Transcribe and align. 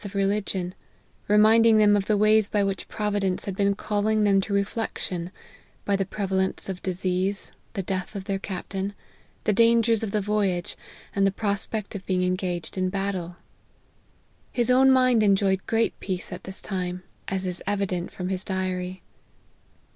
63 0.01 0.09
of 0.23 0.27
religion, 0.31 0.75
reminding 1.27 1.77
them 1.77 1.95
of 1.95 2.05
the 2.05 2.17
ways 2.17 2.47
by 2.49 2.63
which 2.63 2.87
Providence 2.87 3.45
had 3.45 3.55
been 3.55 3.75
calling 3.75 4.23
them 4.23 4.41
to 4.41 4.51
reflection, 4.51 5.29
by 5.85 5.95
the 5.95 6.07
prevalence 6.07 6.67
of 6.67 6.81
disease, 6.81 7.51
the 7.73 7.83
death 7.83 8.15
of 8.15 8.23
their 8.23 8.39
captain, 8.39 8.95
the 9.43 9.53
dangers 9.53 10.01
of 10.01 10.09
the 10.09 10.19
voyage, 10.19 10.75
and 11.15 11.27
the 11.27 11.31
prospect 11.31 11.93
of 11.93 12.03
being 12.07 12.23
engaged 12.23 12.79
in 12.79 12.89
battle. 12.89 13.35
His 14.51 14.71
own 14.71 14.89
mind 14.91 15.21
enjoyed 15.21 15.63
great 15.67 15.93
peace 15.99 16.31
at 16.31 16.45
this 16.45 16.63
time, 16.63 17.03
as 17.27 17.45
is 17.45 17.61
evident 17.67 18.11
from 18.11 18.29
his 18.29 18.43
diary. 18.43 19.03